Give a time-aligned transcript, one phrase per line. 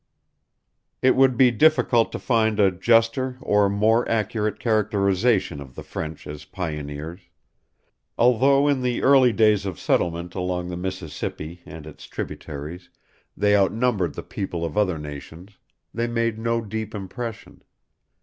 [1.03, 6.25] It would be difficult to find a juster or more accurate characterization of the French
[6.25, 7.19] as pioneers.
[8.17, 12.89] Although in the early days of settlement along the Mississippi and its tributaries
[13.37, 15.59] they outnumbered the people of other nations,
[15.93, 17.61] they made no deep impression.